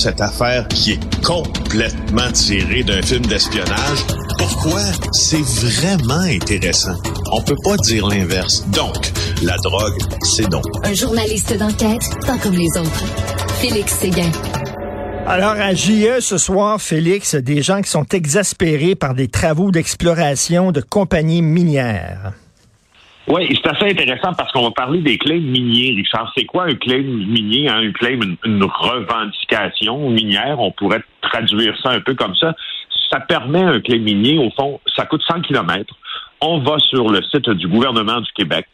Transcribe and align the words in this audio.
cette 0.00 0.22
affaire 0.22 0.66
qui 0.68 0.92
est 0.92 1.22
complètement 1.22 2.32
tirée 2.32 2.82
d'un 2.82 3.02
film 3.02 3.20
d'espionnage. 3.26 3.98
Pourquoi? 4.38 4.80
C'est 5.12 5.42
vraiment 5.42 6.22
intéressant? 6.22 6.96
On 7.30 7.42
peut 7.42 7.56
pas 7.62 7.76
dire 7.76 8.06
l'inverse. 8.06 8.64
Donc, 8.70 9.12
la 9.42 9.58
drogue, 9.58 9.98
c'est 10.22 10.48
donc. 10.48 10.64
Un 10.84 10.94
journaliste 10.94 11.54
d'enquête, 11.58 12.00
pas 12.26 12.38
comme 12.38 12.54
les 12.54 12.70
autres. 12.78 13.04
Félix 13.60 13.92
Séguin. 13.92 14.30
Alors, 15.26 15.52
à 15.52 15.74
JE 15.74 16.20
ce 16.20 16.38
soir, 16.38 16.80
Félix, 16.80 17.34
des 17.34 17.60
gens 17.60 17.82
qui 17.82 17.90
sont 17.90 18.06
exaspérés 18.06 18.94
par 18.94 19.12
des 19.12 19.28
travaux 19.28 19.70
d'exploration 19.70 20.72
de 20.72 20.80
compagnies 20.80 21.42
minières. 21.42 22.32
Oui, 23.30 23.46
c'est 23.48 23.70
assez 23.70 23.92
intéressant 23.92 24.32
parce 24.34 24.50
qu'on 24.50 24.64
va 24.64 24.72
parler 24.72 24.98
des 25.02 25.16
claims 25.16 25.40
miniers, 25.40 25.94
Richard. 25.94 26.32
C'est 26.36 26.46
quoi 26.46 26.64
un 26.64 26.74
claim 26.74 27.04
minier? 27.04 27.68
Hein? 27.68 27.76
Un 27.84 27.92
claim, 27.92 28.18
une, 28.44 28.64
revendication 28.64 30.10
minière? 30.10 30.58
On 30.58 30.72
pourrait 30.72 31.04
traduire 31.22 31.78
ça 31.80 31.90
un 31.90 32.00
peu 32.00 32.14
comme 32.14 32.34
ça. 32.34 32.56
Ça 33.08 33.20
permet 33.20 33.62
un 33.62 33.80
claim 33.80 34.00
minier, 34.00 34.36
au 34.38 34.50
fond, 34.50 34.80
ça 34.96 35.06
coûte 35.06 35.22
100 35.28 35.42
kilomètres. 35.42 35.94
On 36.40 36.58
va 36.58 36.78
sur 36.80 37.08
le 37.08 37.22
site 37.22 37.48
du 37.50 37.68
gouvernement 37.68 38.20
du 38.20 38.32
Québec. 38.32 38.66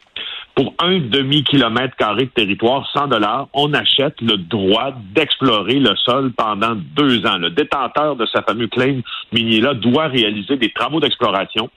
Pour 0.55 0.73
un 0.79 0.97
demi-kilomètre 0.97 1.95
carré 1.95 2.25
de 2.25 2.31
territoire, 2.31 2.89
100 2.93 3.09
dollars, 3.09 3.47
on 3.53 3.71
achète 3.75 4.19
le 4.21 4.37
droit 4.37 4.91
d'explorer 5.13 5.75
le 5.75 5.95
sol 5.97 6.31
pendant 6.35 6.73
deux 6.73 7.23
ans. 7.27 7.37
Le 7.37 7.51
détenteur 7.51 8.15
de 8.15 8.25
sa 8.25 8.41
fameux 8.41 8.67
claim 8.67 9.01
minier-là 9.33 9.75
doit 9.75 10.07
réaliser 10.07 10.57
des 10.57 10.71
travaux 10.71 10.99
d'exploration. 10.99 11.69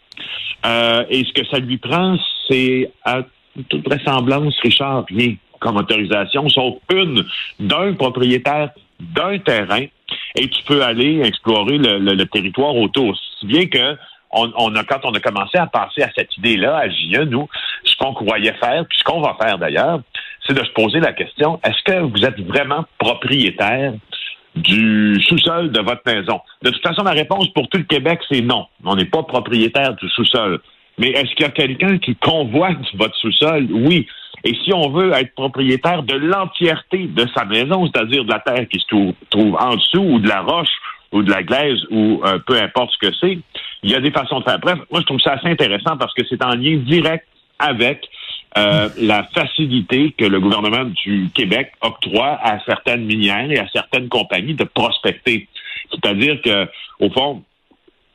Euh, 0.66 1.04
et 1.08 1.24
ce 1.24 1.32
que 1.32 1.46
ça 1.46 1.58
lui 1.58 1.78
prend, 1.78 2.16
c'est 2.48 2.90
à 3.04 3.22
toute 3.68 3.84
vraisemblance, 3.86 4.58
Richard, 4.62 5.04
rien 5.08 5.34
comme 5.60 5.76
autorisation, 5.76 6.48
sauf 6.48 6.76
une 6.92 7.24
d'un 7.58 7.92
propriétaire 7.94 8.70
d'un 8.98 9.38
terrain, 9.38 9.84
et 10.36 10.48
tu 10.48 10.62
peux 10.64 10.82
aller 10.82 11.20
explorer 11.22 11.78
le, 11.78 12.24
territoire 12.24 12.74
autour. 12.76 13.16
Si 13.38 13.46
bien 13.46 13.66
que 13.66 13.96
on, 14.32 14.74
a, 14.76 14.84
quand 14.84 15.00
on 15.04 15.12
a 15.12 15.20
commencé 15.20 15.58
à 15.58 15.66
penser 15.66 16.02
à 16.02 16.10
cette 16.14 16.36
idée-là, 16.38 16.76
à 16.76 16.88
JE, 16.88 17.24
nous, 17.24 17.48
ce 17.84 17.96
qu'on 17.96 18.14
croyait 18.14 18.54
faire, 18.54 18.84
puis 18.88 18.98
ce 18.98 19.04
qu'on 19.04 19.20
va 19.20 19.36
faire 19.40 19.58
d'ailleurs, 19.58 20.00
c'est 20.46 20.54
de 20.54 20.64
se 20.64 20.70
poser 20.70 21.00
la 21.00 21.12
question, 21.12 21.60
est-ce 21.64 21.82
que 21.82 22.00
vous 22.00 22.24
êtes 22.24 22.40
vraiment 22.40 22.84
propriétaire 22.98 23.92
du 24.56 25.20
sous-sol 25.22 25.70
de 25.70 25.80
votre 25.80 26.02
maison? 26.06 26.40
De 26.62 26.70
toute 26.70 26.82
façon, 26.82 27.02
la 27.02 27.12
réponse 27.12 27.48
pour 27.52 27.68
tout 27.68 27.78
le 27.78 27.84
Québec, 27.84 28.20
c'est 28.30 28.40
non. 28.40 28.66
On 28.84 28.96
n'est 28.96 29.04
pas 29.04 29.22
propriétaire 29.22 29.94
du 29.94 30.08
sous-sol. 30.10 30.60
Mais 30.98 31.10
est-ce 31.10 31.34
qu'il 31.34 31.42
y 31.42 31.48
a 31.48 31.50
quelqu'un 31.50 31.98
qui 31.98 32.14
convoite 32.16 32.78
votre 32.94 33.16
sous-sol? 33.16 33.68
Oui. 33.70 34.06
Et 34.44 34.54
si 34.64 34.72
on 34.72 34.90
veut 34.90 35.12
être 35.12 35.34
propriétaire 35.34 36.02
de 36.02 36.14
l'entièreté 36.14 37.06
de 37.06 37.26
sa 37.34 37.44
maison, 37.44 37.86
c'est-à-dire 37.86 38.24
de 38.24 38.30
la 38.30 38.40
terre 38.40 38.66
qui 38.68 38.78
se 38.80 38.86
trouve, 39.30 39.56
en 39.56 39.76
dessous 39.76 40.02
ou 40.02 40.18
de 40.18 40.28
la 40.28 40.40
roche 40.40 40.68
ou 41.12 41.22
de 41.22 41.30
la 41.30 41.42
glaise 41.42 41.78
ou 41.90 42.22
euh, 42.24 42.38
peu 42.46 42.60
importe 42.60 42.92
ce 42.92 43.08
que 43.08 43.14
c'est, 43.20 43.38
il 43.82 43.90
y 43.90 43.94
a 43.94 44.00
des 44.00 44.10
façons 44.10 44.40
de 44.40 44.44
faire. 44.44 44.58
Bref, 44.58 44.78
moi 44.90 45.00
je 45.00 45.06
trouve 45.06 45.20
ça 45.20 45.32
assez 45.32 45.48
intéressant 45.48 45.96
parce 45.96 46.14
que 46.14 46.22
c'est 46.28 46.42
en 46.44 46.54
lien 46.54 46.76
direct 46.76 47.26
avec 47.58 48.08
euh, 48.58 48.88
la 48.98 49.22
facilité 49.32 50.12
que 50.18 50.24
le 50.24 50.40
gouvernement 50.40 50.84
du 50.84 51.30
Québec 51.32 51.72
octroie 51.80 52.38
à 52.42 52.58
certaines 52.64 53.04
minières 53.04 53.50
et 53.50 53.58
à 53.58 53.68
certaines 53.68 54.08
compagnies 54.08 54.54
de 54.54 54.64
prospecter. 54.64 55.48
C'est-à-dire 55.90 56.40
que, 56.42 56.68
au 56.98 57.10
fond, 57.10 57.44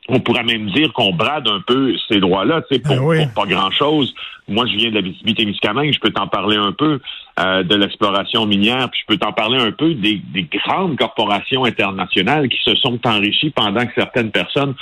on 0.08 0.20
pourrait 0.20 0.44
même 0.44 0.70
dire 0.72 0.92
qu'on 0.94 1.14
brade 1.14 1.48
un 1.48 1.62
peu 1.66 1.96
ces 2.08 2.20
droits-là, 2.20 2.62
tu 2.70 2.76
sais, 2.76 2.82
pour, 2.82 3.14
ah 3.14 3.26
pas 3.34 3.46
grand-chose. 3.46 4.14
Moi, 4.48 4.66
je 4.68 4.78
viens 4.78 4.90
de 4.90 4.96
la 4.96 5.02
visibilité-Miscamingue, 5.02 5.94
je 5.94 6.00
peux 6.00 6.12
t'en 6.12 6.28
parler 6.28 6.58
un 6.58 6.72
peu 6.72 7.00
euh, 7.40 7.64
de 7.64 7.76
l'exploration 7.76 8.46
minière, 8.46 8.90
puis 8.92 9.02
je 9.02 9.14
peux 9.14 9.18
t'en 9.18 9.34
parler 9.34 9.58
un 9.58 9.72
peu 9.72 9.94
des, 9.96 10.22
grandes 10.66 10.98
corporations 10.98 11.66
internationales 11.66 12.48
qui 12.50 12.60
se 12.64 12.76
sont 12.76 13.00
enrichies 13.06 13.50
pendant 13.50 13.86
que 13.86 13.94
certaines 13.96 14.32
personnes, 14.32 14.76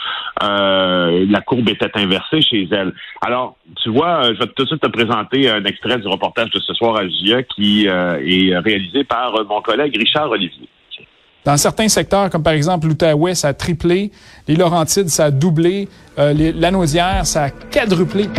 euh, 0.44 1.26
la 1.30 1.42
courbe 1.42 1.70
était 1.70 1.92
inversée 1.96 2.42
chez 2.42 2.68
elles. 2.72 2.94
Alors, 3.22 3.56
tu 3.82 3.90
vois, 3.90 4.26
euh, 4.26 4.34
je 4.34 4.40
vais 4.40 4.48
tout 4.48 4.64
de 4.64 4.68
suite 4.68 4.82
te 4.82 4.88
présenter 4.88 5.50
un 5.50 5.64
extrait 5.64 5.98
du 5.98 6.08
reportage 6.08 6.50
de 6.50 6.60
ce 6.60 6.74
soir 6.74 6.98
à 6.98 7.08
GIA 7.08 7.44
qui 7.44 7.86
est 7.86 8.58
réalisé 8.58 9.04
par 9.04 9.34
mon 9.46 9.62
collègue 9.62 9.96
Richard 9.98 10.30
Olivier. 10.30 10.68
Dans 11.46 11.58
certains 11.58 11.90
secteurs, 11.90 12.30
comme 12.30 12.44
par 12.44 12.54
exemple 12.54 12.88
l'Outaouais, 12.88 13.36
ça 13.36 13.50
a 13.50 13.54
triplé. 13.54 14.12
Les 14.48 14.56
Laurentides, 14.56 15.10
ça 15.10 15.26
a 15.26 15.32
doublé. 15.32 15.90
Euh, 16.18 16.32
les, 16.32 16.54
la 16.54 16.72
ça 17.26 17.44
a 17.44 17.50
quadruplé. 17.50 18.30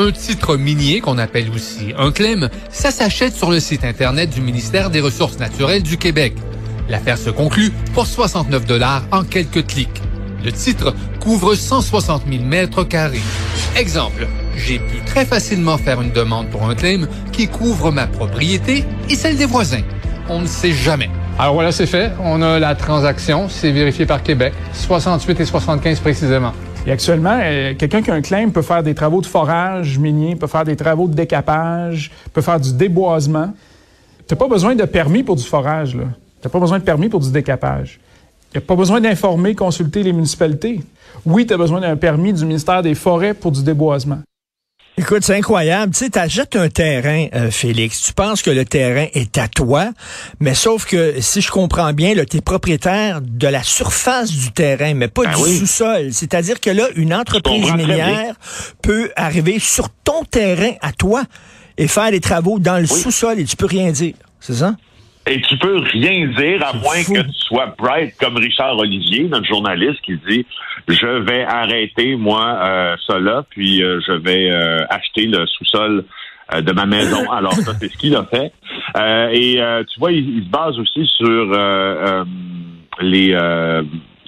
Un 0.00 0.12
titre 0.12 0.56
minier, 0.56 1.02
qu'on 1.02 1.18
appelle 1.18 1.50
aussi 1.54 1.92
un 1.98 2.10
clem, 2.10 2.48
ça 2.70 2.90
s'achète 2.90 3.36
sur 3.36 3.50
le 3.50 3.60
site 3.60 3.84
Internet 3.84 4.30
du 4.30 4.40
ministère 4.40 4.88
des 4.88 5.02
Ressources 5.02 5.38
naturelles 5.38 5.82
du 5.82 5.98
Québec. 5.98 6.32
L'affaire 6.88 7.18
se 7.18 7.28
conclut 7.28 7.70
pour 7.92 8.06
69 8.06 8.64
dollars 8.64 9.02
en 9.12 9.24
quelques 9.24 9.66
clics. 9.66 10.00
Le 10.42 10.52
titre 10.52 10.94
couvre 11.20 11.54
160 11.54 12.22
000 12.30 12.44
mètres 12.44 12.82
carrés. 12.82 13.20
Exemple, 13.76 14.26
j'ai 14.56 14.78
pu 14.78 15.04
très 15.04 15.26
facilement 15.26 15.76
faire 15.76 16.00
une 16.00 16.12
demande 16.12 16.48
pour 16.48 16.66
un 16.66 16.74
claim 16.74 17.06
qui 17.30 17.46
couvre 17.46 17.90
ma 17.90 18.06
propriété 18.06 18.86
et 19.10 19.14
celle 19.14 19.36
des 19.36 19.44
voisins. 19.44 19.82
On 20.30 20.40
ne 20.40 20.46
sait 20.46 20.72
jamais. 20.72 21.10
Alors 21.38 21.52
voilà, 21.52 21.72
c'est 21.72 21.84
fait. 21.84 22.10
On 22.24 22.40
a 22.40 22.58
la 22.58 22.74
transaction. 22.74 23.50
C'est 23.50 23.70
vérifié 23.70 24.06
par 24.06 24.22
Québec. 24.22 24.54
68 24.72 25.40
et 25.40 25.44
75 25.44 26.00
précisément. 26.00 26.54
Et 26.86 26.92
actuellement, 26.92 27.38
euh, 27.42 27.74
quelqu'un 27.74 28.00
qui 28.00 28.10
a 28.10 28.14
un 28.14 28.22
claim 28.22 28.48
peut 28.48 28.62
faire 28.62 28.82
des 28.82 28.94
travaux 28.94 29.20
de 29.20 29.26
forage 29.26 29.98
minier, 29.98 30.34
peut 30.34 30.46
faire 30.46 30.64
des 30.64 30.76
travaux 30.76 31.08
de 31.08 31.14
décapage, 31.14 32.10
peut 32.32 32.40
faire 32.40 32.58
du 32.58 32.72
déboisement. 32.72 33.52
Tu 34.26 34.34
n'as 34.34 34.38
pas 34.38 34.48
besoin 34.48 34.74
de 34.74 34.84
permis 34.84 35.22
pour 35.22 35.36
du 35.36 35.44
forage. 35.44 35.92
Tu 35.92 35.98
n'as 35.98 36.50
pas 36.50 36.58
besoin 36.58 36.78
de 36.78 36.84
permis 36.84 37.08
pour 37.08 37.20
du 37.20 37.30
décapage. 37.30 38.00
N'y 38.54 38.58
a 38.58 38.62
pas 38.62 38.74
besoin 38.74 39.00
d'informer, 39.00 39.54
consulter 39.54 40.02
les 40.02 40.12
municipalités. 40.12 40.80
Oui, 41.24 41.46
tu 41.46 41.52
as 41.52 41.56
besoin 41.56 41.80
d'un 41.80 41.96
permis 41.96 42.32
du 42.32 42.44
ministère 42.44 42.82
des 42.82 42.94
Forêts 42.94 43.34
pour 43.34 43.52
du 43.52 43.62
déboisement. 43.62 44.20
Écoute, 44.98 45.24
c'est 45.24 45.36
incroyable. 45.36 45.92
Tu 45.92 46.04
sais, 46.04 46.10
t'achètes 46.10 46.56
un 46.56 46.68
terrain, 46.68 47.26
euh, 47.34 47.50
Félix. 47.50 48.02
Tu 48.02 48.12
penses 48.12 48.42
que 48.42 48.50
le 48.50 48.64
terrain 48.64 49.06
est 49.14 49.38
à 49.38 49.48
toi, 49.48 49.90
mais 50.40 50.54
sauf 50.54 50.84
que, 50.84 51.20
si 51.20 51.40
je 51.40 51.50
comprends 51.50 51.92
bien, 51.92 52.14
tu 52.28 52.36
es 52.36 52.40
propriétaire 52.40 53.20
de 53.22 53.46
la 53.48 53.62
surface 53.62 54.30
du 54.30 54.52
terrain, 54.52 54.92
mais 54.94 55.08
pas 55.08 55.22
ben 55.24 55.42
du 55.42 55.58
sous-sol. 55.58 56.12
C'est-à-dire 56.12 56.60
que 56.60 56.70
là, 56.70 56.88
une 56.96 57.14
entreprise 57.14 57.72
minière 57.72 58.34
peut 58.82 59.10
arriver 59.16 59.58
sur 59.58 59.88
ton 60.04 60.24
terrain 60.24 60.72
à 60.82 60.92
toi 60.92 61.22
et 61.78 61.88
faire 61.88 62.10
des 62.10 62.20
travaux 62.20 62.58
dans 62.58 62.78
le 62.78 62.86
sous-sol 62.86 63.38
et 63.38 63.44
tu 63.44 63.56
peux 63.56 63.66
rien 63.66 63.90
dire. 63.92 64.14
C'est 64.40 64.54
ça? 64.54 64.74
Et 65.26 65.40
tu 65.42 65.56
peux 65.58 65.78
rien 65.78 66.28
dire 66.28 66.66
à 66.66 66.72
moins 66.72 67.02
que 67.04 67.20
tu 67.20 67.32
sois 67.32 67.74
bright 67.78 68.16
comme 68.18 68.36
Richard 68.36 68.78
Olivier, 68.78 69.24
notre 69.24 69.46
journaliste, 69.46 70.00
qui 70.00 70.16
dit 70.28 70.46
je 70.88 71.06
vais 71.06 71.44
arrêter 71.44 72.16
moi 72.16 72.58
euh, 72.62 73.20
là, 73.20 73.44
puis 73.50 73.82
euh, 73.82 74.00
je 74.06 74.12
vais 74.12 74.50
euh, 74.50 74.84
acheter 74.88 75.26
le 75.26 75.46
sous-sol 75.46 76.04
euh, 76.54 76.60
de 76.62 76.72
ma 76.72 76.86
maison. 76.86 77.30
Alors 77.32 77.52
ça 77.52 77.74
c'est 77.78 77.92
ce 77.92 77.96
qu'il 77.98 78.16
a 78.16 78.24
fait. 78.24 78.52
et 79.34 79.60
tu 79.92 80.00
vois, 80.00 80.12
il, 80.12 80.44
se 80.44 80.48
base 80.48 80.78
aussi 80.78 81.06
sur 81.06 81.54
les 83.00 83.34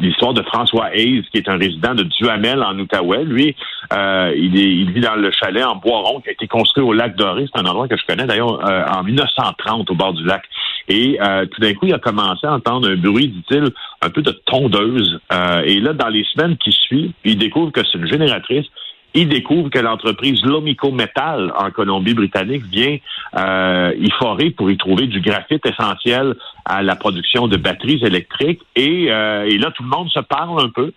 l'histoire 0.03 0.34
de 0.34 0.42
François 0.42 0.94
Hayes, 0.94 1.22
qui 1.32 1.38
est 1.38 1.48
un 1.48 1.56
résident 1.56 1.94
de 1.94 2.03
Duhamel 2.03 2.62
en 2.62 2.78
Outaouais. 2.78 3.24
Lui, 3.24 3.54
euh, 3.92 4.32
il, 4.36 4.59
est, 4.59 4.70
il 4.70 4.92
vit 4.92 5.00
dans 5.00 5.14
le 5.14 5.30
chalet 5.30 5.64
en 5.64 5.76
bois 5.76 6.00
rond 6.00 6.20
qui 6.20 6.28
a 6.28 6.32
été 6.32 6.47
construit 6.47 6.82
au 6.82 6.92
lac 6.92 7.16
Doré. 7.16 7.47
C'est 7.53 7.60
un 7.60 7.66
endroit 7.66 7.88
que 7.88 7.97
je 7.97 8.04
connais 8.06 8.26
d'ailleurs 8.26 8.69
euh, 8.69 8.84
en 8.86 9.03
1930 9.04 9.91
au 9.91 9.94
bord 9.94 10.12
du 10.12 10.24
lac. 10.24 10.42
Et 10.88 11.19
euh, 11.20 11.47
tout 11.47 11.60
d'un 11.60 11.75
coup, 11.75 11.87
il 11.87 11.94
a 11.94 11.98
commencé 11.98 12.47
à 12.47 12.53
entendre 12.54 12.88
un 12.88 12.97
bruit, 12.97 13.28
dit-il, 13.28 13.70
un 14.00 14.10
peu 14.10 14.22
de 14.22 14.32
tondeuse. 14.47 15.20
et 15.65 15.81
là, 15.81 15.93
dans 15.93 16.09
les 16.09 16.25
semaines 16.25 16.56
qui 16.56 16.72
suivent, 16.72 17.12
il 17.25 17.38
découvre 17.38 17.72
que 17.72 17.81
c'est 17.84 17.98
une 17.98 18.09
génératrice 18.09 18.66
il 19.15 19.28
découvre 19.28 19.69
que 19.69 19.78
l'entreprise 19.78 20.42
Lomico 20.42 20.91
Metal 20.91 21.53
en 21.56 21.71
Colombie-Britannique 21.71 22.65
vient 22.65 22.97
euh, 23.37 23.92
y 23.98 24.10
forer 24.12 24.51
pour 24.51 24.71
y 24.71 24.77
trouver 24.77 25.07
du 25.07 25.21
graphite 25.21 25.65
essentiel 25.66 26.34
à 26.65 26.83
la 26.83 26.97
production 26.97 27.47
de 27.47 27.57
batteries 27.57 28.01
électriques. 28.04 28.62
Et, 28.74 29.10
euh, 29.10 29.45
et 29.45 29.59
là, 29.59 29.71
tout 29.71 29.83
le 29.83 29.91
monde 29.91 30.09
se 30.10 30.21
parle 30.21 30.60
un 30.62 30.71
peu. 30.71 30.92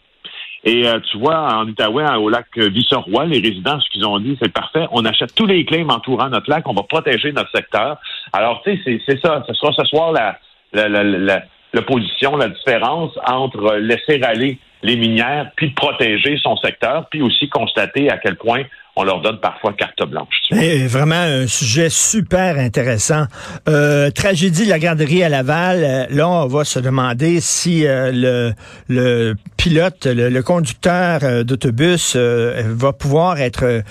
Et 0.63 0.88
euh, 0.88 1.00
tu 1.12 1.18
vois, 1.18 1.57
en 1.57 1.68
Outaouais, 1.68 2.10
au 2.15 2.30
lac 2.30 2.48
Visseroy, 2.57 3.25
les 3.25 3.39
résidents, 3.39 3.80
ce 3.80 3.89
qu'ils 3.92 4.06
ont 4.06 4.19
dit, 4.19 4.38
c'est 4.42 4.51
parfait. 4.51 4.88
On 4.92 5.06
achète 5.06 5.36
tous 5.36 5.45
les 5.45 5.63
claims 5.63 5.89
entourant 5.89 6.30
notre 6.30 6.50
lac, 6.50 6.68
on 6.68 6.74
va 6.74 6.83
protéger 6.83 7.31
notre 7.33 7.51
secteur. 7.54 7.98
Alors, 8.36 8.62
tu 8.64 8.76
sais, 8.84 9.02
c'est 9.08 9.20
ça. 9.22 9.44
Ce 9.48 9.54
sera 9.54 9.72
ce 9.72 9.86
soir 9.86 10.12
la, 10.12 10.38
la, 10.74 10.90
la, 10.90 11.04
la, 11.04 11.44
l'opposition, 11.74 12.36
la 12.36 12.50
différence 12.50 13.12
entre 13.26 13.76
laisser 13.76 14.22
aller 14.24 14.60
les 14.84 14.98
minières, 14.98 15.52
puis 15.56 15.70
protéger 15.70 16.38
son 16.38 16.58
secteur, 16.58 17.08
puis 17.10 17.22
aussi 17.22 17.48
constater 17.50 18.10
à 18.10 18.18
quel 18.18 18.36
point 18.36 18.64
on 18.95 19.03
leur 19.03 19.21
donne 19.21 19.39
parfois 19.39 19.74
carte 19.74 20.01
blanche. 20.09 20.36
Et 20.51 20.88
vraiment 20.88 21.15
un 21.15 21.47
sujet 21.47 21.89
super 21.89 22.57
intéressant. 22.57 23.25
Euh, 23.68 24.09
tragédie 24.09 24.65
de 24.65 24.69
la 24.69 24.80
garderie 24.80 25.24
à 25.24 25.30
Laval. 25.30 25.83
Euh, 25.83 26.06
là, 26.09 26.30
on 26.30 26.47
va 26.47 26.63
se 26.63 26.80
demander 26.80 27.42
si 27.42 27.86
euh, 27.86 28.12
le, 28.13 28.53
le 28.88 29.33
pilote, 29.57 30.06
le, 30.06 30.42
conducteur 30.42 31.19
euh, 31.24 31.44
d'autobus 31.44 32.15
va 32.15 32.94
pouvoir 32.94 33.39
être 33.39 33.83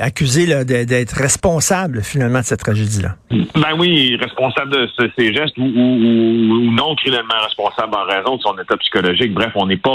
accusé 0.00 0.64
d'être 0.64 1.12
responsable 1.12 2.02
finalement 2.02 2.40
de 2.40 2.44
cette 2.44 2.60
tragédie-là. 2.60 3.16
Ben 3.30 3.78
oui, 3.78 4.16
responsable 4.16 4.72
de 4.72 4.88
ces 5.16 5.32
gestes 5.32 5.56
ou, 5.56 5.64
ou, 5.64 6.70
non 6.72 6.94
criminellement 6.96 7.40
responsable 7.42 7.94
en 7.94 8.04
raison 8.04 8.36
de 8.36 8.42
son 8.42 8.58
état 8.58 8.76
psychologique. 8.78 9.32
Bref, 9.32 9.52
on 9.54 9.66
n'est 9.66 9.76
pas, 9.76 9.94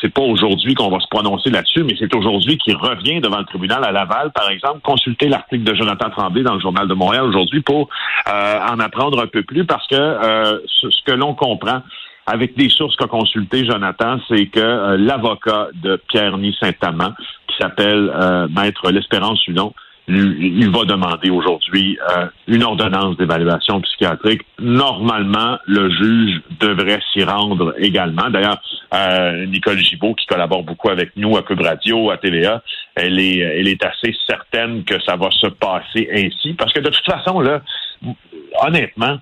c'est 0.00 0.12
pas 0.12 0.22
aujourd'hui 0.22 0.74
qu'on 0.74 0.90
va 0.90 1.00
se 1.00 1.08
prononcer 1.08 1.50
là-dessus, 1.50 1.82
mais 1.84 1.94
c'est 1.98 2.14
aujourd'hui 2.14 2.58
qu'il 2.58 2.76
revient 2.76 3.20
devant 3.20 3.38
le 3.38 3.44
tribunal 3.44 3.63
à 3.72 3.92
Laval, 3.92 4.30
par 4.32 4.50
exemple, 4.50 4.80
consulter 4.82 5.28
l'article 5.28 5.64
de 5.64 5.74
Jonathan 5.74 6.10
Tremblay 6.10 6.42
dans 6.42 6.54
le 6.54 6.60
Journal 6.60 6.86
de 6.88 6.94
Montréal 6.94 7.24
aujourd'hui 7.24 7.60
pour 7.60 7.88
euh, 8.28 8.58
en 8.70 8.78
apprendre 8.80 9.22
un 9.22 9.26
peu 9.26 9.42
plus 9.42 9.64
parce 9.64 9.86
que 9.86 9.94
euh, 9.94 10.58
ce, 10.66 10.88
que 11.04 11.12
l'on 11.12 11.34
comprend 11.34 11.82
avec 12.26 12.56
des 12.56 12.70
sources 12.70 12.96
qu'a 12.96 13.06
consulté 13.06 13.66
Jonathan, 13.66 14.18
c'est 14.28 14.46
que 14.46 14.60
euh, 14.60 14.96
l'avocat 14.96 15.68
de 15.74 16.00
Pierre-Ny 16.08 16.56
Saint-Amand, 16.58 17.12
qui 17.48 17.56
s'appelle 17.60 18.10
Maître 18.50 18.90
L'Espérance 18.90 19.38
Sudon, 19.40 19.72
il 20.06 20.70
va 20.70 20.84
demander 20.84 21.30
aujourd'hui 21.30 21.98
euh, 22.10 22.26
une 22.46 22.62
ordonnance 22.62 23.16
d'évaluation 23.16 23.80
psychiatrique. 23.80 24.42
Normalement, 24.58 25.58
le 25.66 25.88
juge 25.90 26.42
devrait 26.60 27.00
s'y 27.12 27.24
rendre 27.24 27.74
également. 27.78 28.28
D'ailleurs, 28.28 28.60
euh, 28.94 29.46
Nicole 29.46 29.78
Gibault, 29.78 30.14
qui 30.14 30.26
collabore 30.26 30.62
beaucoup 30.62 30.90
avec 30.90 31.10
nous 31.16 31.36
à 31.36 31.42
Cube 31.42 31.60
Radio, 31.60 32.10
à 32.10 32.18
TVA, 32.18 32.62
elle 32.94 33.18
est, 33.18 33.38
elle 33.38 33.68
est 33.68 33.84
assez 33.84 34.14
certaine 34.26 34.84
que 34.84 35.00
ça 35.02 35.16
va 35.16 35.30
se 35.30 35.48
passer 35.48 36.08
ainsi. 36.12 36.54
Parce 36.54 36.72
que 36.72 36.80
de 36.80 36.90
toute 36.90 37.04
façon, 37.04 37.40
là, 37.40 37.62
honnêtement, 38.62 39.18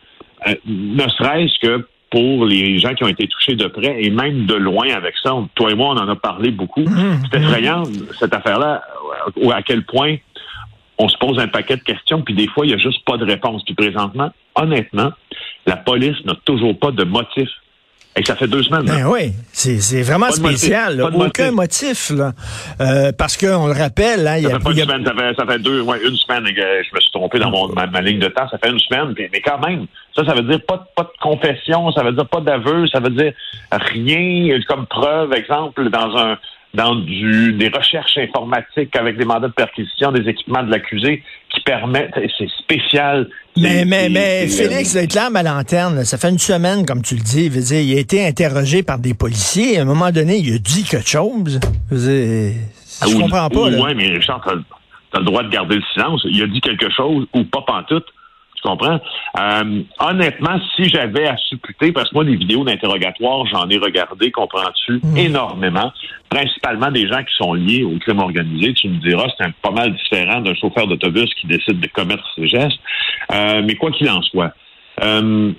euh, 0.47 0.55
ne 0.67 1.09
serait-ce 1.09 1.59
que 1.61 1.87
pour 2.11 2.45
les 2.45 2.79
gens 2.79 2.93
qui 2.95 3.05
ont 3.05 3.09
été 3.09 3.27
touchés 3.27 3.57
de 3.57 3.67
près 3.67 4.05
et 4.05 4.11
même 4.11 4.45
de 4.45 4.55
loin 4.55 4.87
avec 4.95 5.15
ça. 5.23 5.35
Toi 5.55 5.71
et 5.71 5.75
moi, 5.75 5.95
on 5.95 5.97
en 5.97 6.09
a 6.09 6.17
parlé 6.17 6.51
beaucoup. 6.51 6.83
Mmh. 6.83 7.23
C'est 7.33 7.41
effrayant, 7.41 7.85
cette 8.19 8.35
affaire-là, 8.35 8.83
à 9.51 9.63
quel 9.63 9.83
point 9.85 10.17
on 10.99 11.09
se 11.09 11.17
pose 11.17 11.39
un 11.39 11.49
paquet 11.49 11.77
de 11.77 11.83
questions, 11.83 12.21
puis 12.21 12.35
des 12.35 12.49
fois, 12.49 12.67
il 12.67 12.69
n'y 12.69 12.75
a 12.75 12.79
juste 12.79 13.05
pas 13.05 13.17
de 13.17 13.25
réponse. 13.25 13.65
Puis 13.65 13.75
présentement, 13.75 14.31
honnêtement, 14.55 15.11
la 15.67 15.77
police 15.77 16.23
n'a 16.25 16.35
toujours 16.45 16.79
pas 16.79 16.91
de 16.91 17.05
motif. 17.05 17.49
Et 18.15 18.25
ça 18.25 18.37
fait 18.37 18.47
deux 18.47 18.63
semaines. 18.63 18.85
Ben 18.85 19.07
oui, 19.07 19.33
c'est 19.53 20.03
vraiment 20.03 20.31
spécial. 20.31 21.01
Aucun 21.15 21.51
motif, 21.51 22.11
là. 22.11 22.33
Euh, 22.81 23.11
parce 23.17 23.39
qu'on 23.39 23.67
le 23.67 23.73
rappelle, 23.73 24.27
hein, 24.27 24.37
il 24.37 24.43
y 24.43 24.47
a... 24.47 24.51
Ça 24.51 24.59
fait, 24.59 24.65
pas 24.65 24.71
une, 24.73 24.79
semaine, 24.79 25.05
ça, 25.05 25.15
fait, 25.15 25.35
ça 25.35 25.47
fait 25.47 25.59
deux, 25.59 25.81
ouais, 25.81 25.99
une 26.07 26.17
semaine. 26.17 26.45
Je 26.47 26.95
me 26.95 27.01
suis 27.01 27.11
trompé 27.11 27.39
dans 27.39 27.51
mon, 27.51 27.69
ma, 27.69 28.01
ligne 28.03 28.19
de 28.19 28.29
temps. 28.29 28.47
Ça 28.51 28.59
fait 28.59 28.71
une 28.71 28.79
semaine. 28.81 29.15
Mais 29.17 29.41
quand 29.41 29.59
même, 29.67 29.87
ça, 30.15 30.27
ça 30.27 30.35
veut 30.35 30.43
dire 30.43 30.61
pas, 30.67 30.87
pas 30.95 31.05
de 31.05 31.21
confession, 31.23 31.91
ça 31.93 32.03
veut 32.03 32.13
dire 32.13 32.27
pas 32.27 32.41
d'aveu, 32.41 32.87
ça 32.89 33.01
veut 33.01 33.11
dire 33.11 33.33
rien 33.71 34.59
comme 34.69 34.87
preuve, 34.87 35.33
exemple, 35.33 35.89
dans 35.89 36.17
un 36.17 36.39
dans 36.75 36.95
du, 36.95 37.53
des 37.53 37.69
recherches 37.69 38.17
informatiques 38.17 38.97
avec 38.97 39.19
des 39.19 39.25
mandats 39.25 39.49
de 39.49 39.53
perquisition, 39.53 40.11
des 40.11 40.29
équipements 40.29 40.63
de 40.63 40.71
l'accusé 40.71 41.23
qui 41.55 41.61
permettent, 41.63 42.15
c'est 42.39 42.49
spécial. 42.59 43.29
Mais, 43.57 43.85
mais, 43.85 44.09
mais, 44.09 44.47
Félix, 44.49 44.95
là 45.15 45.29
à 45.35 45.43
lanterne, 45.43 46.05
ça 46.05 46.17
fait 46.17 46.31
une 46.31 46.39
semaine, 46.39 46.87
comme 46.87 47.03
tu 47.03 47.15
le 47.15 47.21
dis, 47.21 47.51
dire, 47.51 47.81
il 47.81 47.97
a 47.97 48.01
été 48.01 48.27
interrogé 48.27 48.83
par 48.83 48.99
des 48.99 49.15
policiers. 49.15 49.79
À 49.79 49.83
un 49.83 49.85
moment 49.85 50.11
donné, 50.11 50.39
il 50.39 50.55
a 50.55 50.59
dit 50.59 50.85
quelque 50.85 51.07
chose. 51.07 51.61
je 51.91 52.53
ah, 53.01 53.07
comprends 53.07 53.49
pas. 53.49 53.69
Oui, 53.69 53.95
mais 53.95 54.09
Richard, 54.09 54.41
t'as 54.45 55.19
as 55.19 55.21
le 55.21 55.27
droit 55.27 55.43
de 55.43 55.51
garder 55.51 55.77
le 55.77 55.83
silence. 55.93 56.23
Il 56.25 56.43
a 56.43 56.47
dit 56.47 56.61
quelque 56.61 56.91
chose 56.91 57.27
ou 57.35 57.45
pas 57.45 57.63
pantoute. 57.67 58.07
Tu 58.63 58.69
comprends? 58.69 59.01
Euh, 59.41 59.83
honnêtement, 59.99 60.61
si 60.77 60.89
j'avais 60.89 61.27
à 61.27 61.37
supputer, 61.37 61.91
parce 61.91 62.11
que 62.11 62.15
moi, 62.15 62.25
les 62.25 62.37
vidéos 62.37 62.63
d'interrogatoire, 62.65 63.45
j'en 63.47 63.69
ai 63.69 63.77
regardé, 63.77 64.31
comprends-tu, 64.31 65.01
hmm. 65.03 65.17
énormément, 65.17 65.93
principalement 66.29 66.91
des 66.91 67.09
gens 67.09 67.25
qui 67.25 67.35
sont 67.37 67.55
liés 67.55 67.83
au 67.83 67.99
crime 67.99 68.21
organisé. 68.21 68.73
Tu 68.75 68.89
me 68.89 69.01
diras, 69.01 69.27
c'est 69.37 69.45
un 69.45 69.51
pas 69.63 69.73
mal 69.73 69.93
différent 69.95 70.41
d'un 70.41 70.55
chauffeur 70.55 70.87
d'autobus 70.87 71.35
qui 71.35 71.49
décide 71.49 71.81
de 71.81 71.89
commettre 71.89 72.25
ces 72.37 72.47
gestes. 72.47 72.79
Euh, 73.33 73.63
mais 73.65 73.75
quoi 73.75 73.91
qu'il 73.91 74.09
en 74.09 74.23
soit, 74.23 74.53
euh, 75.03 75.53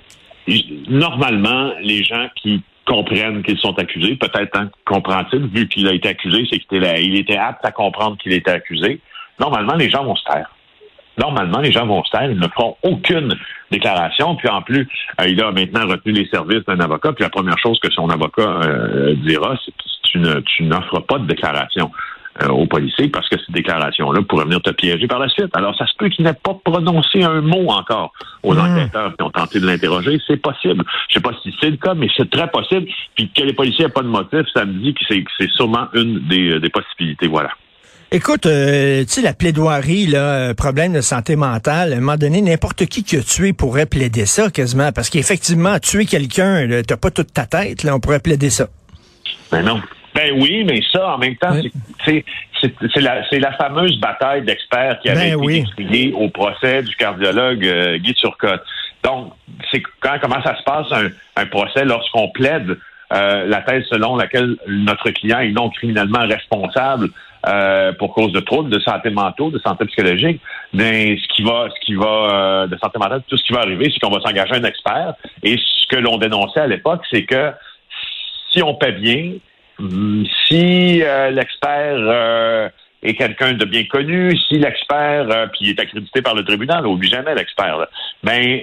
normalement, 0.88 1.72
les 1.82 2.04
gens 2.04 2.28
qui 2.36 2.62
comprennent 2.86 3.42
qu'ils 3.42 3.58
sont 3.58 3.78
accusés, 3.78 4.16
peut-être 4.16 4.58
hein, 4.58 4.70
comprend-il, 4.86 5.46
vu 5.46 5.68
qu'il 5.68 5.88
a 5.88 5.92
été 5.92 6.08
accusé, 6.08 6.46
c'est 6.50 6.58
qu'il 6.58 6.78
était, 6.78 7.04
il 7.04 7.18
était 7.18 7.36
apte 7.36 7.64
à 7.64 7.70
comprendre 7.70 8.16
qu'il 8.16 8.32
était 8.32 8.50
accusé. 8.50 9.00
Normalement, 9.38 9.74
les 9.74 9.90
gens 9.90 10.04
vont 10.04 10.16
se 10.16 10.24
taire 10.24 10.53
normalement, 11.18 11.60
les 11.60 11.72
gens 11.72 11.86
vont 11.86 12.02
se 12.04 12.10
taire, 12.10 12.30
ils 12.30 12.38
ne 12.38 12.48
feront 12.48 12.76
aucune 12.82 13.34
déclaration. 13.70 14.36
Puis 14.36 14.48
en 14.48 14.62
plus, 14.62 14.88
euh, 15.20 15.28
il 15.28 15.40
a 15.42 15.50
maintenant 15.52 15.86
retenu 15.86 16.12
les 16.12 16.28
services 16.28 16.64
d'un 16.66 16.80
avocat. 16.80 17.12
Puis 17.12 17.24
la 17.24 17.30
première 17.30 17.58
chose 17.58 17.78
que 17.80 17.90
son 17.92 18.08
avocat 18.08 18.42
euh, 18.42 19.14
dira, 19.16 19.56
c'est 19.64 19.72
que 19.72 19.84
tu, 20.04 20.18
ne, 20.18 20.40
tu 20.40 20.64
n'offres 20.64 21.00
pas 21.00 21.18
de 21.18 21.26
déclaration 21.26 21.90
euh, 22.42 22.48
aux 22.48 22.66
policiers 22.66 23.08
parce 23.08 23.28
que 23.28 23.36
ces 23.38 23.52
déclarations-là 23.52 24.22
pourraient 24.28 24.44
venir 24.44 24.60
te 24.60 24.70
piéger 24.70 25.06
par 25.06 25.18
la 25.18 25.28
suite. 25.28 25.56
Alors, 25.56 25.76
ça 25.76 25.86
se 25.86 25.92
peut 25.96 26.08
qu'il 26.08 26.24
n'ait 26.24 26.34
pas 26.34 26.56
prononcé 26.64 27.22
un 27.22 27.40
mot 27.40 27.68
encore 27.68 28.12
aux 28.42 28.54
hmm. 28.54 28.58
enquêteurs 28.58 29.16
qui 29.16 29.22
ont 29.22 29.30
tenté 29.30 29.60
de 29.60 29.66
l'interroger. 29.66 30.20
C'est 30.26 30.40
possible. 30.40 30.84
Je 31.08 31.14
sais 31.14 31.20
pas 31.20 31.32
si 31.42 31.54
c'est 31.60 31.70
le 31.70 31.76
cas, 31.76 31.94
mais 31.94 32.08
c'est 32.16 32.30
très 32.30 32.48
possible. 32.48 32.86
Puis 33.14 33.30
que 33.30 33.42
les 33.42 33.52
policiers 33.52 33.86
n'aient 33.86 33.92
pas 33.92 34.02
de 34.02 34.08
motif, 34.08 34.42
ça 34.54 34.64
me 34.64 34.72
dit 34.72 34.94
que 34.94 35.04
c'est, 35.08 35.22
que 35.22 35.30
c'est 35.38 35.50
sûrement 35.50 35.88
une 35.94 36.20
des, 36.28 36.58
des 36.60 36.70
possibilités. 36.70 37.28
Voilà. 37.28 37.50
Écoute, 38.14 38.46
euh, 38.46 39.00
tu 39.00 39.08
sais, 39.08 39.22
la 39.22 39.32
plaidoirie, 39.32 40.06
là, 40.06 40.50
euh, 40.50 40.54
problème 40.54 40.92
de 40.92 41.00
santé 41.00 41.34
mentale, 41.34 41.92
à 41.92 41.96
un 41.96 41.98
moment 41.98 42.16
donné, 42.16 42.42
n'importe 42.42 42.86
qui 42.86 43.02
qui 43.02 43.16
a 43.16 43.22
tué 43.22 43.52
pourrait 43.52 43.86
plaider 43.86 44.24
ça 44.24 44.50
quasiment, 44.50 44.92
parce 44.92 45.10
qu'effectivement, 45.10 45.80
tuer 45.80 46.06
quelqu'un, 46.06 46.80
t'as 46.86 46.96
pas 46.96 47.10
toute 47.10 47.32
ta 47.32 47.44
tête, 47.44 47.82
là, 47.82 47.96
on 47.96 47.98
pourrait 47.98 48.20
plaider 48.20 48.50
ça. 48.50 48.68
Ben 49.50 49.62
non. 49.62 49.82
Ben 50.14 50.30
oui, 50.40 50.62
mais 50.64 50.80
ça, 50.92 51.16
en 51.16 51.18
même 51.18 51.34
temps, 51.34 51.60
c'est 52.04 52.24
la, 53.00 53.52
fameuse 53.58 53.98
bataille 53.98 54.44
d'experts 54.44 55.00
qui 55.02 55.08
avait 55.08 55.34
ben 55.34 55.50
été 55.50 55.66
oui. 55.80 56.14
au 56.16 56.28
procès 56.28 56.84
du 56.84 56.94
cardiologue 56.94 57.66
euh, 57.66 57.98
Guy 57.98 58.14
Turcotte. 58.14 58.62
Donc, 59.02 59.32
c'est 59.72 59.82
quand 59.98 60.18
comment 60.22 60.40
ça 60.44 60.56
se 60.56 60.62
passe 60.62 60.86
un, 60.92 61.08
un 61.34 61.46
procès 61.46 61.84
lorsqu'on 61.84 62.28
plaide 62.28 62.78
la 63.14 63.62
thèse 63.62 63.84
selon 63.90 64.16
laquelle 64.16 64.56
notre 64.66 65.10
client 65.10 65.38
est 65.40 65.52
non 65.52 65.70
criminellement 65.70 66.26
responsable 66.26 67.10
euh, 67.46 67.92
pour 67.92 68.14
cause 68.14 68.32
de 68.32 68.40
troubles 68.40 68.70
de 68.70 68.80
santé 68.80 69.10
mentale, 69.10 69.50
de 69.50 69.58
santé 69.58 69.84
psychologique, 69.84 70.40
mais 70.72 71.18
ce 71.18 71.28
qui 71.34 71.42
va, 71.42 71.68
ce 71.68 71.84
qui 71.84 71.94
va 71.94 72.06
euh, 72.06 72.66
de 72.66 72.76
santé 72.78 72.98
mentale, 72.98 73.22
tout 73.28 73.36
ce 73.36 73.42
qui 73.42 73.52
va 73.52 73.60
arriver, 73.60 73.90
c'est 73.92 74.00
qu'on 74.00 74.14
va 74.14 74.20
s'engager 74.22 74.54
un 74.54 74.64
expert. 74.64 75.14
Et 75.42 75.58
ce 75.58 75.86
que 75.88 75.96
l'on 75.96 76.16
dénonçait 76.16 76.60
à 76.60 76.66
l'époque, 76.66 77.02
c'est 77.10 77.24
que 77.24 77.52
si 78.50 78.62
on 78.62 78.74
paie 78.76 78.92
bien, 78.92 79.32
hum, 79.78 80.24
si 80.46 81.02
euh, 81.02 81.30
l'expert 81.32 82.70
est 83.02 83.14
quelqu'un 83.14 83.52
de 83.52 83.64
bien 83.66 83.84
connu, 83.84 84.34
si 84.48 84.58
l'expert, 84.58 85.26
puis 85.52 85.66
il 85.66 85.70
est 85.70 85.80
accrédité 85.80 86.22
par 86.22 86.34
le 86.34 86.44
tribunal, 86.44 86.86
oublie 86.86 87.10
jamais 87.10 87.34
l'expert, 87.34 87.86
ben, 88.22 88.58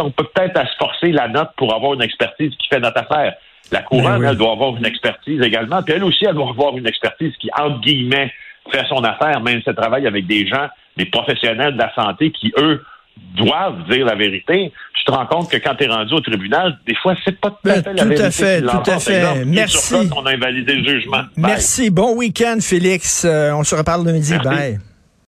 on 0.00 0.10
peut 0.10 0.26
peut-être 0.34 0.58
se 0.58 0.76
forcer 0.78 1.12
la 1.12 1.28
note 1.28 1.50
pour 1.58 1.74
avoir 1.74 1.92
une 1.92 2.02
expertise 2.02 2.52
qui 2.56 2.68
fait 2.68 2.80
notre 2.80 3.00
affaire. 3.00 3.34
La 3.72 3.82
couronne, 3.82 4.20
ben 4.20 4.30
elle 4.30 4.36
doit 4.36 4.52
avoir 4.52 4.76
une 4.76 4.86
expertise 4.86 5.40
également. 5.42 5.82
Puis 5.82 5.94
elle 5.94 6.04
aussi, 6.04 6.24
elle 6.24 6.34
doit 6.34 6.50
avoir 6.50 6.76
une 6.76 6.86
expertise 6.86 7.32
qui, 7.40 7.48
entre 7.58 7.80
guillemets, 7.80 8.32
fait 8.70 8.84
son 8.88 9.02
affaire, 9.04 9.40
même 9.40 9.60
si 9.62 9.68
elle 9.68 9.74
travaille 9.74 10.06
avec 10.06 10.26
des 10.26 10.46
gens, 10.46 10.68
des 10.96 11.06
professionnels 11.06 11.74
de 11.74 11.78
la 11.78 11.92
santé 11.94 12.30
qui, 12.30 12.52
eux, 12.58 12.82
doivent 13.36 13.88
dire 13.90 14.06
la 14.06 14.14
vérité. 14.14 14.72
Tu 14.94 15.04
te 15.04 15.10
rends 15.10 15.26
compte 15.26 15.50
que 15.50 15.56
quand 15.56 15.74
tu 15.74 15.84
es 15.84 15.88
rendu 15.88 16.12
au 16.14 16.20
tribunal, 16.20 16.78
des 16.86 16.94
fois, 16.96 17.14
c'est 17.24 17.38
pas 17.38 17.50
tout 17.50 17.68
à 17.68 17.82
fait 17.82 17.92
la 17.92 18.04
tout 18.04 18.22
À 18.22 18.30
fait, 18.30 18.62
tout 18.62 18.90
à 18.90 18.98
fait. 18.98 19.44
Merci. 19.44 19.94
on 20.14 20.26
a 20.26 20.32
invalidé 20.32 20.74
le 20.74 20.88
jugement. 20.88 21.22
Merci. 21.36 21.90
Bon 21.90 22.16
week-end, 22.16 22.58
Félix. 22.60 23.24
Euh, 23.24 23.52
on 23.52 23.64
se 23.64 23.74
reparle 23.74 24.04
le 24.06 24.12
midi. 24.12 24.34
Bye. 24.42 24.78